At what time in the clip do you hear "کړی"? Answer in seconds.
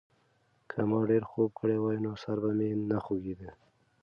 1.59-1.77